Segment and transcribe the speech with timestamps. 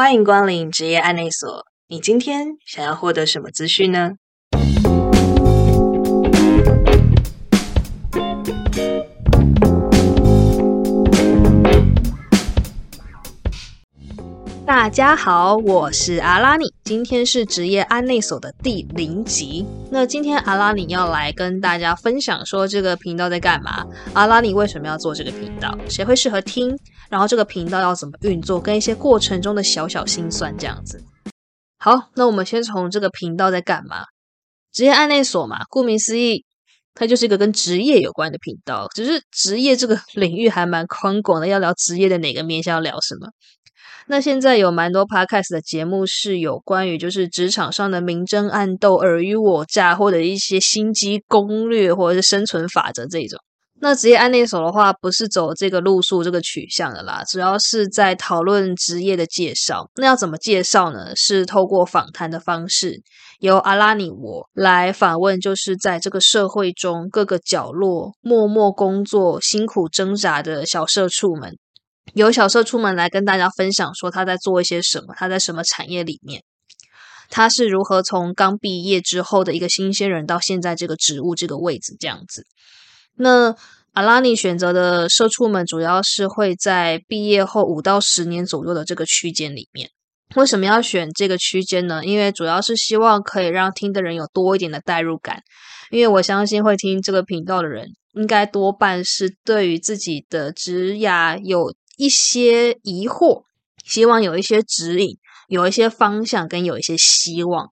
[0.00, 1.66] 欢迎光临职业案内所。
[1.86, 4.12] 你今天想要获得什么资讯呢？
[14.70, 19.66] 大家好，我是阿拉尼，今天是职业安内所的第零集。
[19.90, 23.84] 那今天阿拉尼要来跟大家分享说，这个频道在干嘛？
[24.14, 25.76] 阿拉尼为什么要做这个频道？
[25.88, 26.78] 谁会适合听？
[27.08, 28.60] 然后这个频道要怎么运作？
[28.60, 31.02] 跟一些过程中的小小心酸这样子。
[31.80, 34.04] 好，那我们先从这个频道在干嘛？
[34.72, 36.44] 职业安内所嘛，顾名思义，
[36.94, 38.86] 它就是一个跟职业有关的频道。
[38.94, 43.26] 只是职业这个领域还蛮宽广的，要聊职业的哪个面向，要聊什么？
[44.06, 53.38] 那现在有蛮多 podcast 的节目是有关于就是职场上的明争暗斗、尔虞我诈，或者一些心机攻略，或者是生存法则这种。
[53.82, 59.88] 那职业安内手的话，不是走这个路数、这个取向的啦，主要是在讨论职业的介绍。
[59.96, 61.16] 那要怎么介绍呢？
[61.16, 63.00] 是透过访谈的方式，
[63.38, 71.56] 由阿拉尼我来访问，就是在这个社会中各个角落默默工作、辛苦挣扎的小社畜们。
[72.14, 76.42] 有小社出门来跟大家分享，说他在做一些什么，他在什么产业里面，
[77.28, 82.44] 他是如何从刚毕业之后的一个新鲜人到现在这个职务这个位置这样子。
[83.16, 83.54] 那
[83.92, 89.90] 阿拉尼选择的社畜们，主要是会在毕业后五到十年左右的这个区间里面。
[90.34, 92.04] 为什么要选这个区间呢？
[92.04, 95.42] 因为主要是希望可以让听的人有多一点的代入感。
[95.90, 101.72] 因为我相信会听这个频道的人，应该多半是对于自己的职涯有。
[102.00, 103.42] 一些疑惑，
[103.84, 107.68] 希望有一些指引，有一些方向，跟有一些希望。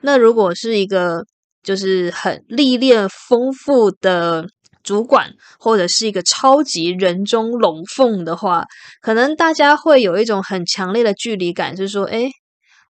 [0.00, 1.26] 那如果是一个
[1.62, 4.46] 就是很历练丰富的
[4.82, 8.64] 主管，或者是一个超级人中龙凤的话，
[9.02, 12.30] 可能大家会有一种很强烈的距离感，就是说，哎，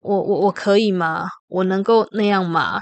[0.02, 1.26] 我我我可以吗？
[1.48, 2.80] 我能够那样吗？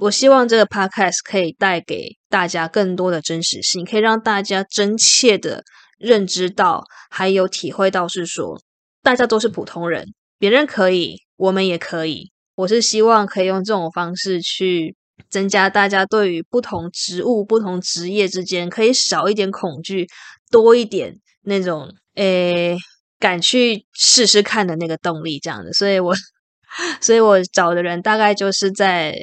[0.00, 5.62] 我希望这个 podcast 可以带给大家更多的真实性，可以让大家真切的。
[6.04, 8.60] 认知到，还有体会到，是说
[9.02, 10.06] 大家都是普通人，
[10.38, 12.30] 别人可以，我们也可以。
[12.56, 14.94] 我是希望可以用这种方式去
[15.28, 20.06] 增加大家对于不同职务、不同职业之间可以少一点恐惧，
[20.50, 22.76] 多一点那种诶
[23.18, 25.72] 敢去试试看的那个动力，这样的。
[25.72, 26.14] 所以我，
[27.00, 29.16] 所以我找的人大概就是在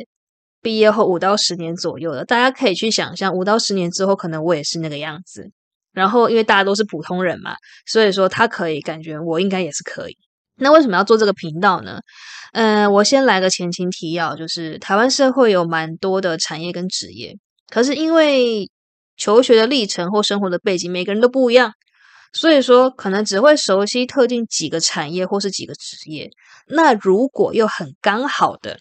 [0.62, 5.52] 毕业后五到十年左右的，大家可以去想象，五到十年之后，可能我也是那个样子。
[5.94, 10.18] 然后，因为大家都是普通人嘛，所以说他可以感觉我应该也是可以。
[10.57, 12.00] 那为什么要做这个频道呢？
[12.53, 17.35] 嗯，我先来个前情提要，就是台湾社会有蛮多的产业跟职业，
[17.69, 18.69] 可是因为
[19.18, 21.72] 求学的历程或生活的背景，每个人都不一样，
[22.34, 26.30] 所以说可能只会熟悉特定几个产业或是几个职业。
[26.68, 28.78] 那如果又很刚好的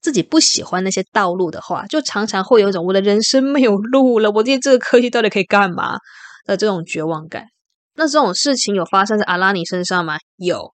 [0.00, 5.96] 自己不喜欢那些道路的话，就常常会有一种我的人生没有路了，我念这个科技到底可以干嘛？
[6.44, 7.46] 的这种绝望感，
[7.94, 10.18] 那这种事情有发生在阿拉尼身上吗？
[10.36, 10.72] 有，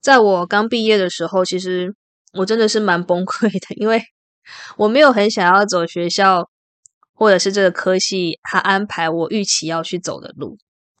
[0.00, 1.94] 在我刚毕业的时候，其实
[2.34, 4.02] 我真的是蛮崩溃的，因为
[4.76, 6.48] 我没有很想要走学校
[7.14, 10.56] 或者是这个科系他安排我预期要去走的路，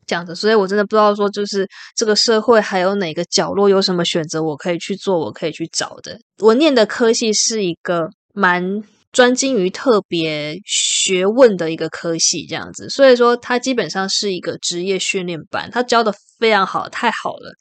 [0.06, 6.18] 这样子，所以我真的不知道说，就是这个社会还有哪个角落有什么选择我可以去做，我可以去找的。
[6.38, 8.82] 我念的科系是一个蛮。
[9.12, 10.60] 专精于特别
[11.06, 17.54] 学问的一个科系，这样子，所以说它基本上是一个职业训练班，它教的非常好，太好了。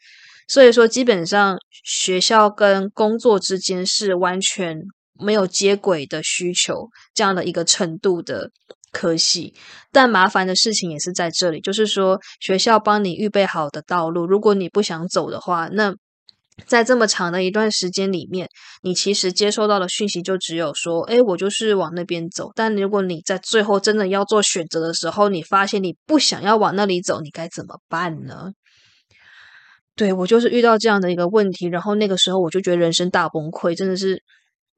[0.48, 4.78] 所以说，基本上学校跟工作之间是完全
[5.20, 8.50] 没有接轨的需求，这样的一个程度的
[8.92, 9.54] 科系。
[9.92, 15.94] 但麻烦的事情也是在这里，就是说学校帮你预备好的道路，如果你不想走的话，那。
[16.68, 18.48] 在这么长的一段时间里面，
[18.82, 28.52] 你其实接收到的讯息就只有说：“哎，我就是往那边走。”但如果你在最后真的要做选择的时候，你发现你不想要往那里走，你该怎么办呢？
[29.96, 34.22] 对我就是遇到这样的一个问题，然后那个时候我就觉得人生大崩溃，真的是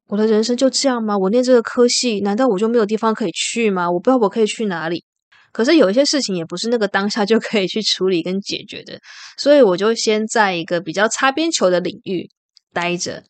[0.08, 1.16] 我的人生就这样吗？
[1.16, 3.90] 我念这个科系，难道我就没有地方可以去吗？
[3.90, 5.04] 我不知道我可以去哪里。
[5.52, 8.98] 可是有一些事情也不是那个当下就可以去处理跟解决的，
[9.36, 12.28] 所以我就先在一个比较擦边球的领域
[12.72, 13.22] 待着。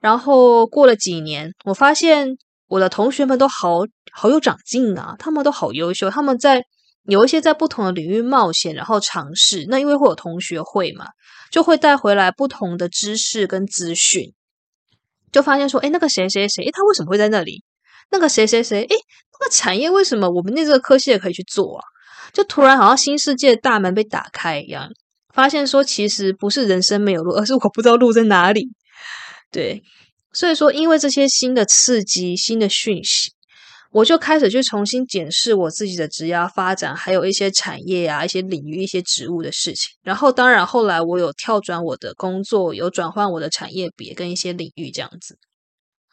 [0.00, 2.36] 然后过了几年，我发现
[2.68, 3.80] 我的同学们都好
[4.12, 6.62] 好有长进啊，他们都好优秀，他们在
[7.04, 9.64] 有一些在不同的领域冒险，然后尝试。
[9.68, 11.06] 那因为会有同学会嘛，
[11.50, 14.32] 就会带回来不同的知识跟资讯，
[15.32, 17.64] 就发现说，哎，那个谁谁谁，他为什么会在那里？
[18.10, 18.96] 那个谁谁谁，诶，
[19.40, 21.82] 那产业为什么我们那这个科系也可以去做啊？
[22.32, 24.88] 就突然好像新世界大门被打开一样，
[25.34, 28.68] 发现说其实不是人生没有路，而是我不知道路在哪里。
[29.50, 29.82] 对，
[30.32, 33.32] 所以说因为这些新的刺激、新的讯息。
[33.92, 39.88] 我就开始去重新检视我自己的职业发展，还有一些产业啊、一些领域、一些职务的事情。
[40.02, 45.38] 然后，当然后来我有跳转我的工作，有转换我的产业别跟一些领域这样子。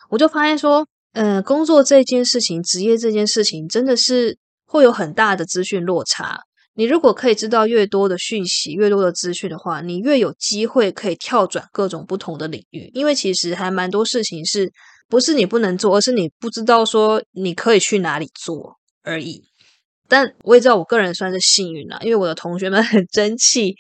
[0.10, 6.42] 我就发现说，嗯，工作这件事情、职业这件事情，真的是会有很大的资讯落差。
[6.76, 12.92] 你如果可以知道越多的讯息、越多的资讯的话，你越有机会可以跳转各种不同的领域。
[12.94, 14.72] 因为其实还蛮多事情是。
[15.10, 19.44] 不是你不能做，而是你不知道说你可以去哪里做而已。
[20.08, 23.76] 但我也知道，我个人算是幸运了，因为我的同学们很争气，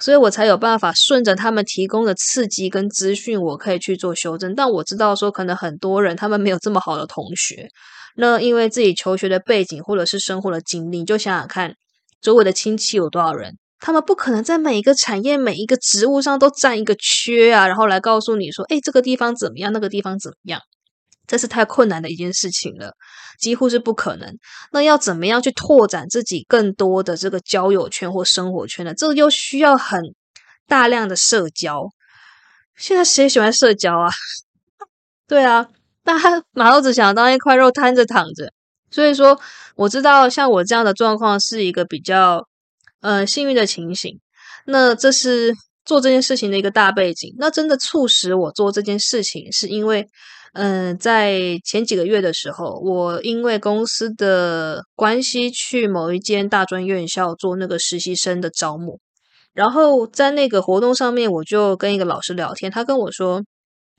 [0.00, 4.54] 所以我才有办法顺着他们提供的刺激跟资讯，我可以去做修正。
[4.54, 7.68] 但我知道说，可能很多人他们没有这么好的同学，
[8.16, 11.74] 那因为自己求学的背景或者是生活的经历，就想想看，
[12.20, 13.56] 周围的亲戚有多少人。
[13.80, 19.72] 他们不可能在每一个产业、每一个职务上都占一个缺啊，然后来告诉你说：“哎，这个地方怎么样？
[19.72, 20.60] 那个地方怎么样？”
[21.26, 22.92] 这是太困难的一件事情了，
[23.38, 24.36] 几乎是不可能。
[24.72, 28.94] 那要怎么样去拓展自己更多的这个交友圈或生活圈呢？
[28.94, 30.00] 这又需要很
[30.66, 31.88] 大量的社交。
[32.76, 34.10] 现在谁喜欢社交啊？
[35.28, 35.68] 对啊，
[36.02, 38.52] 大家马都只想当一块肉摊着躺着。
[38.90, 39.40] 所以说，
[39.76, 42.46] 我知道像我这样的状况是一个比较。
[43.00, 44.18] 呃，幸运的情形，
[44.64, 45.52] 那这是
[45.84, 47.34] 做这件事情的一个大背景。
[47.38, 50.06] 那真的促使我做这件事情，是因为，
[50.54, 59.00] 嗯，在前几个月的时候，我因为公司的关系去某一间大专院校做那个实习生的招募，
[59.52, 63.42] 然后在那个活动上面，我就跟一个老师聊天，他跟我说，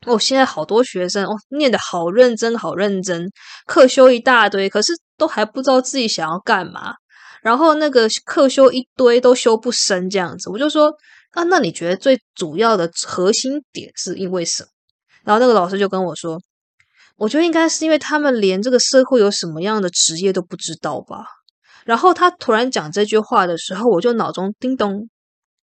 [0.05, 3.29] 哦，现在好多学生哦，念得好认真，好认真，
[3.65, 6.93] 课修一大堆，可是都还不知道自己想要干嘛。
[7.41, 10.91] 然后那个课修一堆都修不深这样子，我就说
[11.35, 14.69] 啊，那你觉得最主要的核心点是因为什么？
[15.25, 16.39] 然后那个老师就跟我说，
[17.17, 21.25] 我觉得应该是因为他们连这个社会有什么样的职业都不知道吧。
[21.83, 25.09] 然后他突然讲这句话的时候，我就脑中叮咚，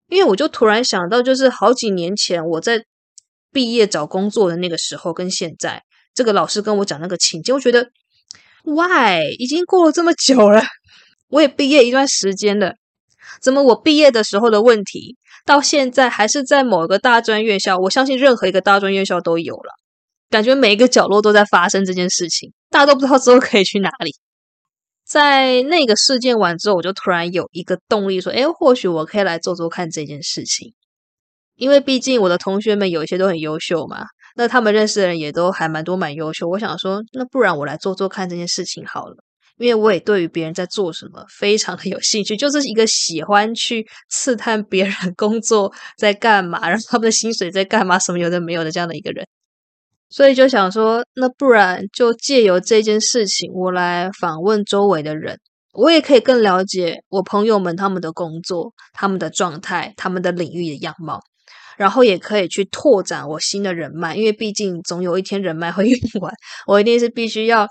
[0.09, 2.83] 因为我就突然想到，就是好几年前我在
[3.51, 5.83] 毕业找工作的那个时候，跟现在
[6.15, 7.87] 这个老师跟我讲那个情景，我觉得
[8.63, 10.63] ，why 已经过了这么久了。
[11.27, 12.73] 我也毕业一段时间了，
[13.39, 17.77] 怎么我毕业的时候的问题，到现在还是在某个大专院校？
[17.77, 19.73] 我相信任何一个大专院校都有了，
[20.29, 24.13] 感觉每一个角落都在发生这件事情，大家都不知道之后可以去哪里。
[25.05, 30.73] 在那个事件完之后，我就突然有一个动力，说：“哎，或许我可以来做做看这件事情。”
[31.57, 34.05] 因为毕竟我的同学们有一些都很优秀嘛，
[34.35, 36.47] 那他们认识的人也都还蛮多蛮优秀。
[36.47, 39.17] 我想说，那不然我来做做看这件事情好了。
[39.61, 49.27] 因为我也对于别人在做什么非常的有兴趣，就是一个喜欢去刺探别人工作在干嘛，然后他们的薪水在干嘛，什么有的没有的这样的一个人，
[50.09, 55.37] 所以就想说，那不然就借由这件事情，我来访问周围的人，
[55.73, 61.19] 我也可以更了解我朋友们他们的工作、他们的状态、他们的领域的样貌，
[61.77, 66.33] 然后也可以去拓展我新的人脉，因为毕竟总有一天人脉会 用完，
[66.65, 67.67] 我一定是必须要。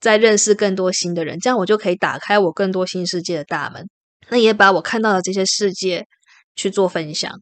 [0.00, 3.88] 再认识更多新的人，这样我就可以打开我更多新世界的大门。
[4.28, 6.06] 那也把我看到的这些世界
[6.54, 7.32] 去做分享。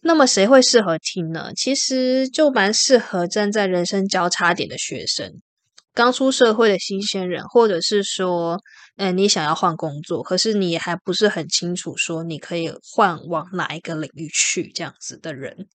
[0.00, 1.52] 那么谁会适合听呢？
[1.56, 5.40] 其实就蛮适合站在人生交叉点的学生，
[5.94, 8.60] 刚出社会的新鲜人，或者是说，
[8.96, 15.68] 嗯，你想要换工作，可是你还不是很清楚说你可以换往哪一个领域去这样子的人。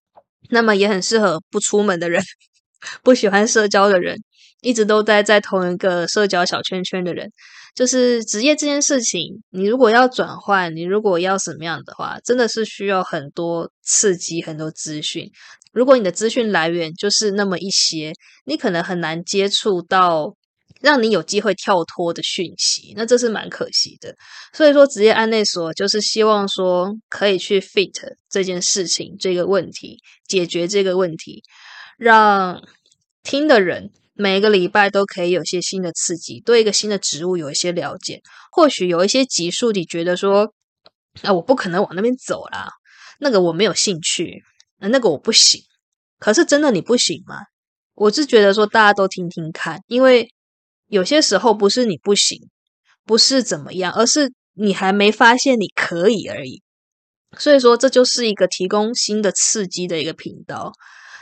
[0.50, 2.22] 那么也很适合不出门的人，
[3.02, 4.22] 不喜欢社交的人。
[4.62, 7.32] 一直都待在同一个社交小圈圈的人，
[7.74, 15.30] 就是职业这件事情，你如果要转换，你如果要什么样的话，真的是需要很多刺激、很多资讯。
[15.72, 18.12] 如果你的资讯来源就是那么一些，
[18.44, 20.34] 你可能很难接触到
[20.82, 24.14] 让你有机会跳脱的讯息，那这是蛮可惜的。
[24.52, 27.94] 所以说，职业安内所就是希望说可以去 fit
[28.28, 31.42] 这件事情、这个问题，解决这个问题，
[31.96, 32.62] 让
[33.22, 33.90] 听的人。
[34.20, 38.20] 每个礼拜都可以有些新的刺激，对一个新的植物有一些了解。
[38.52, 40.52] 或许有一些级数，你觉得说，
[41.22, 42.68] 啊，我不可能往那边走啦，
[43.18, 44.42] 那个我没有兴趣，
[44.78, 45.62] 那个我不行。
[46.18, 47.36] 可是真的你不行吗？
[47.94, 50.28] 我是觉得说，大家都听听看，因为
[50.88, 52.38] 有些时候不是你不行，
[53.06, 56.60] 不是怎么样，而是你还没发现你可以而已。
[57.38, 60.72] 所以说，这就是一个提供新的刺激的一个频道。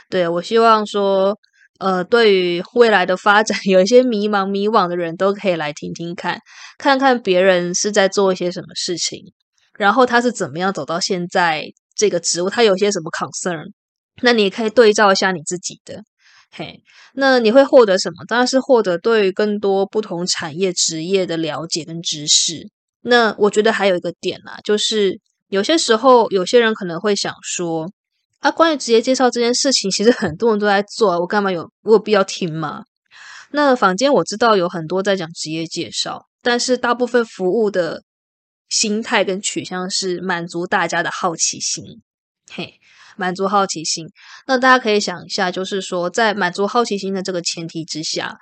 [0.09, 1.39] 对我希望说。
[1.79, 6.39] 呃，对于未来的发展 有一些迷茫、迷惘的人都可以来听听看，
[6.77, 9.23] 看看别人是在做一些什么事情，
[9.77, 13.71] 然后他是怎么样走到现在这个职务，他有些什么 concern，
[14.21, 16.03] 那你可以对照一下你自己的。
[16.51, 16.81] 嘿，
[17.13, 18.25] 那你会获得什么？
[18.27, 22.67] 当然是获得对于更多不同产业职业的了解跟知识。
[23.01, 27.89] 那我觉得还有一个点啊，就是有些时候有些人可能会想说，
[28.39, 32.83] 啊，关于职业介绍这件事情，其实很多人都在做，我干嘛有我有必要听吗？
[33.51, 38.03] 那坊间我知道有很多在讲职业介绍，但是大部分服务的
[38.69, 42.01] 心态跟取向是满足大家的好奇心，
[42.51, 42.79] 嘿。
[43.17, 44.07] 满足好奇心，
[44.47, 48.37] 那大家可以想一下，就是说，在满足好奇心的这个前提之下，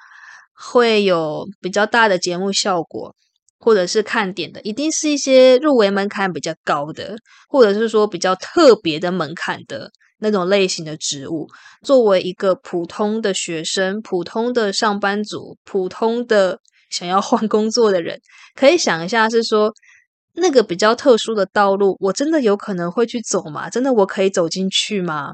[0.53, 3.15] 会有比较大的节目效果，
[3.59, 7.15] 或者是看点的，一定是一些入围门槛比较高的，
[7.49, 11.47] 或者是说比较特别的门槛的那种类型的职务。
[11.81, 16.59] 作为一个普通的学生、普通的上班族、普通的
[16.89, 18.19] 想要换工作的人，
[18.55, 19.73] 可以想一下，是说。
[20.39, 23.71] 那个比较特殊的道路，我真的有可能会去走吗？
[23.71, 25.33] 真的我可以走进去吗？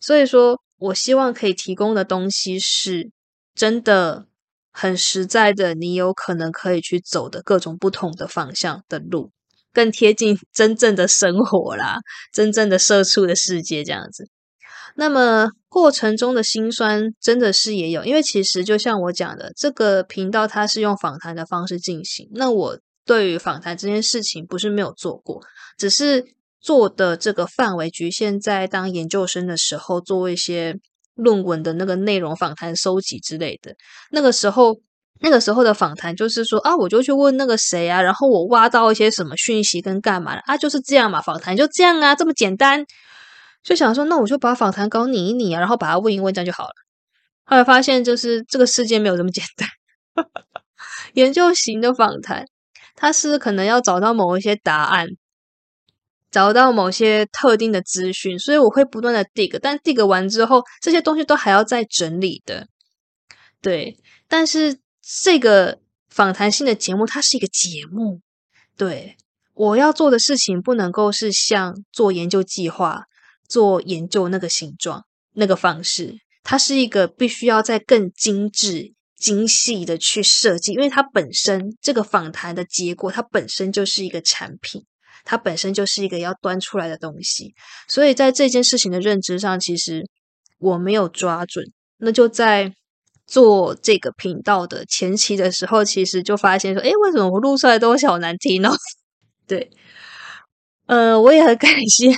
[0.00, 3.12] 所以说我希望可以提供的东西是
[3.54, 4.26] 真的
[4.72, 9.30] 很实在的，你有可能可以去走的各种不同的方向的路，
[9.72, 11.98] 更贴近 真正的生活啦，
[12.32, 14.28] 真正的社畜的世界这样子。
[14.96, 22.78] 那么过程中的辛酸真的是也有，因为其实就像我讲的，这个频道它是用访谈的方式进行，那我。
[23.06, 25.42] 对于访谈这件事情，不是没有做过，
[25.76, 26.24] 只是
[26.60, 30.76] 做的这个范围局限在当研究生的时候做一些
[31.22, 33.74] 论文的那个内容访谈收集之类的。
[34.10, 34.76] 那个时候，
[35.20, 42.84] 那个时候的访谈就是说啊，我就去问那个谁啊，然后我挖到一些什么讯息跟干嘛啊，就是这样嘛，访谈就这样啊，这么简单。
[43.62, 46.74] 就想说，那我就把访谈稿拟一拟啊，然后把它问一问，这样就好了。
[47.44, 49.68] 后来发现，就是这个世界没有这么简单，
[51.14, 52.46] 研究型的访谈。
[52.96, 55.08] 他是可能要找到某一些答案，
[56.30, 62.68] 找到某些特定的资讯，所以我会不断的 dig，但 dig 完之后，这些东西都还要再整理的。
[63.60, 63.96] 对，
[64.28, 64.78] 但是
[65.22, 68.20] 这个访谈性的节目，它是一个节目，
[68.76, 69.16] 对
[69.54, 73.04] 我要做的事情不能够是像做研究计划、
[73.48, 78.94] 做研究那个形状、那个方式，它是一个必须要在更精致。
[79.20, 84.82] 精细的去设计，因为它本身这个访谈的结果，它本身就是一个产品，
[85.24, 87.54] 它本身就是一个要端出来的东西。
[87.88, 90.04] 所以在这件事情的认知上，其实
[90.58, 91.64] 我没有抓准。
[91.98, 92.72] 那就在
[93.26, 98.70] 做这个频道的前期的时候，其实就发现说，哎，为什么我录出来都好难听呢？
[99.46, 99.70] 对，
[100.86, 102.10] 呃，我也很感谢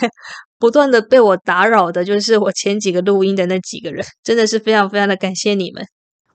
[0.59, 5.85] 不断的被我打扰的，就是我前几个录音的那几个人，真的是非常非常的感谢你们。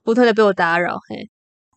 [0.02, 1.28] 不断的被我打扰，嘿，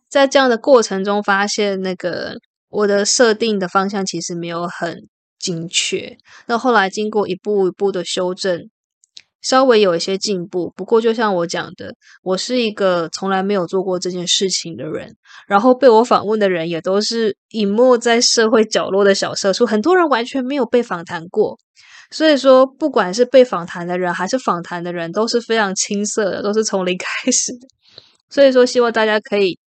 [0.08, 2.36] 在这样的过程中，发现那个
[2.72, 5.06] 我的设定的方向其实没有很
[5.38, 6.16] 精确。
[6.46, 8.70] 那后来经过一步一步的修正，
[9.42, 10.72] 稍微有一些进步。
[10.74, 15.14] 不过，就像我讲的，我是一个从来没有做过这件事情的人，
[15.46, 21.58] 然后被我访问的人也都是隐没在社会角落的小社畜，很多人完全没有被访谈过。
[22.10, 27.66] 所以说，不管是被访谈的人还是访谈的人，都是非常青涩的，都是从零开始的。
[28.30, 29.58] 所以说，希望大家可以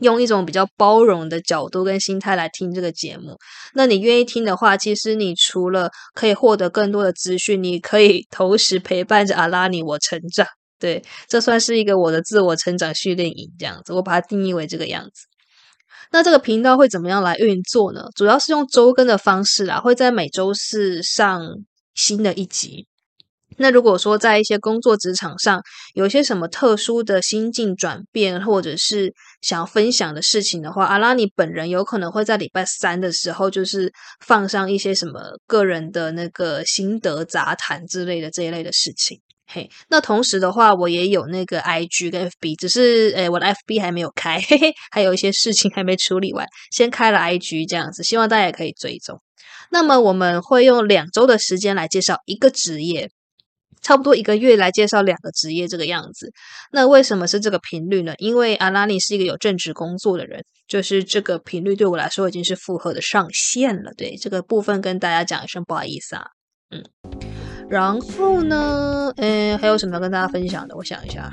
[0.00, 3.36] 用一种比较包容的角度跟心态来听这个节目。
[3.74, 10.46] 那你愿意听的话，其实你除了可以获得更多的资讯，你可以同时陪伴着阿拉尼我成长。
[10.78, 15.26] 对，这算是一个我的自我成长训练营，这样子，我把它定义为这个样子。
[16.10, 18.02] 那这个频道会怎么样来运作呢？
[18.14, 21.42] 主要是用周更的方式啊，会在每周四上
[21.94, 22.86] 新的一集。
[23.56, 25.62] 那如果说在一些工作职场上
[25.94, 33.92] 有些什么特殊的心境转变，或者是想分享的事情的话，阿拉尼本人有可能会在礼拜三的时候，就是
[34.24, 39.20] 放上一些什么个人的那个心得杂谈之类的这一类的事情。
[39.46, 49.20] 嘿，那同时的话，我也有那个 I G 跟 F B，只是诶我的 F B 还没有开，嘿嘿，还有一些事情还没处理完，先开了 I G 这样子，希望大家也可以追踪。
[49.70, 53.10] 那么我们会用两周的时间来介绍一个职业。
[53.84, 56.32] 差不多一个月来介绍两个职业这个样子，
[56.72, 58.14] 那为什么是这个频率呢？
[58.18, 63.92] 因为阿拉尼是一个有正职工作的人，就是这个频率对我来说已经是负荷的上限了。
[63.96, 66.24] 对这个部分跟大家讲一声不好意思啊，
[66.70, 66.82] 嗯，
[67.68, 70.74] 然后呢，呃，还有什么要跟大家分享的？
[70.74, 71.30] 我想一下，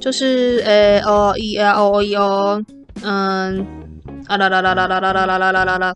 [0.00, 2.64] 就是呃哦一啊哦一哦，
[3.02, 3.64] 嗯
[4.26, 5.92] 啊啦啦啦啦啦啦啦啦啦啦啦。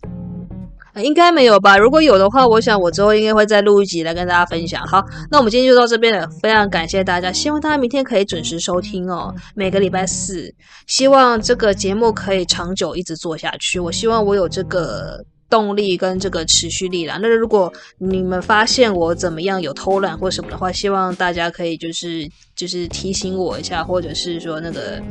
[1.02, 1.76] 应该没有吧？
[1.76, 4.86] 如果有的话，我想我之后应该会再录一集来跟大家分享。
[4.86, 9.34] 好，那我们今天就到这边了，非常感谢大家，希望大家明天可以准时收听哦。
[9.54, 10.52] 每个礼拜四，
[10.86, 13.78] 希望这个节目可以长久一直做下去。
[13.78, 17.18] 我希望我有这个动力跟这个持续力啦。
[17.20, 25.02] 那如果你们发现我怎么样有偷懒或什么的话，希望大家可以就是就是提醒我一下，或者是说那个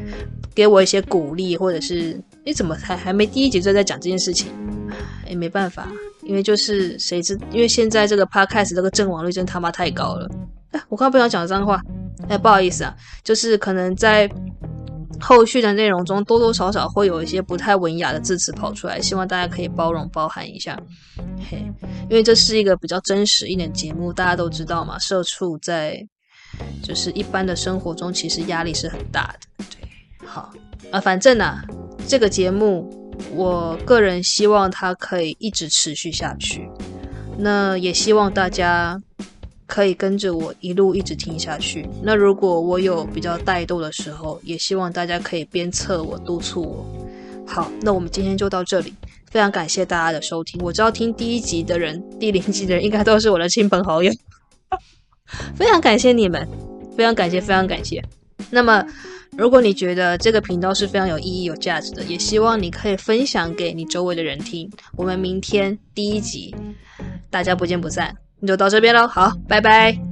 [0.54, 4.52] 给我一些鼓励，或者是你怎么还还没第一集就在讲这件事情？
[5.28, 10.30] 也没办法，因为就是谁知，因为现在这个 podcast 这个阵亡率真他妈太高了。
[10.72, 11.82] 哎，我刚刚不想讲脏话，
[12.30, 14.30] 哎，不好意思啊，就是可能在。
[15.20, 20.80] 后续的内容中多多少少会有一些不太文雅的字词跑出来，希望大家可以包容包涵一下。
[21.50, 21.58] 嘿，
[22.10, 26.06] 因为这是一个比较真实一点节目，大家都知道嘛，社畜在
[26.84, 29.66] 就是一般的生活中其实压力是很大的。
[29.80, 30.52] 对，好
[30.92, 31.62] 啊，反正呢，
[32.08, 36.70] 这个节目我个人希望它可以一直持续下去，
[37.38, 39.02] 那也希望大家。
[39.66, 41.88] 可以跟着我一路一直听下去。
[42.04, 46.86] 那如果我有比较怠惰的时候，也希望大家可以鞭策我、督促我。
[47.48, 48.94] 好，那我们今天就到这里。
[49.32, 50.62] 非常感谢大家的收听。
[50.64, 54.12] 我知道听第一集的人、第零集的人应该都是我的亲朋好友。
[55.56, 56.48] 非常感谢你们，
[56.96, 58.02] 非常感谢，非常感谢。
[58.50, 58.86] 那么，
[59.32, 64.72] 如果你觉得这个频道是非常有意义、有价值的，也希望你可以分享给你周围的人听。
[64.96, 66.56] 我们明天第一集，
[67.30, 68.16] 大家不见不散。
[68.46, 70.05] 就到这边喽，好，拜拜。